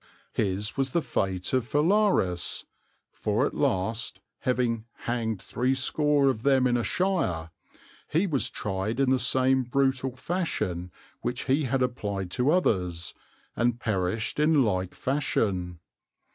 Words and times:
His 0.33 0.75
was 0.77 0.93
the 0.93 1.01
fate 1.03 1.53
of 1.53 1.63
Phalaris, 1.67 2.65
for 3.11 3.45
at 3.45 3.53
last, 3.53 4.19
having 4.39 4.85
"hanged 5.05 5.39
three 5.39 5.75
score 5.75 6.27
of 6.27 6.41
them 6.41 6.65
in 6.65 6.75
a 6.75 6.83
shire," 6.83 7.51
he 8.09 8.25
was 8.25 8.49
tried 8.49 8.99
in 8.99 9.11
the 9.11 9.19
same 9.19 9.61
brutal 9.61 10.15
fashion 10.15 10.89
which 11.21 11.43
he 11.45 11.65
had 11.65 11.83
applied 11.83 12.31
to 12.31 12.49
others, 12.49 13.13
and 13.55 13.79
perished 13.79 14.39
in 14.39 14.63
like 14.65 14.95
fashion. 14.95 15.79